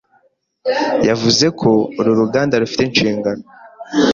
[1.07, 1.69] yavuze ko
[1.99, 3.43] uru ruganda rufite inshingano